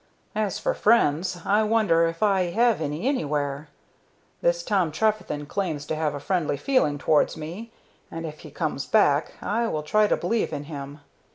"As 0.33 0.57
for 0.57 0.73
friends, 0.73 1.41
I 1.45 1.61
wonder 1.61 2.07
if 2.07 2.23
I 2.23 2.45
have 2.49 2.81
any 2.81 3.07
anywhere. 3.07 3.67
This 4.41 4.63
Tom 4.63 4.91
Trefethen 4.91 5.45
claims 5.45 5.85
to 5.85 5.95
have 5.95 6.15
a 6.15 6.19
friendly 6.19 6.57
feeling 6.57 6.97
towards 6.97 7.37
me, 7.37 7.71
and, 8.09 8.25
if 8.25 8.39
he 8.39 8.49
comes 8.49 8.87
back, 8.87 9.33
I 9.43 9.67
will 9.67 9.83
try 9.83 10.07
to 10.07 10.17
believe 10.17 10.53
in 10.53 10.63
him. 10.63 11.01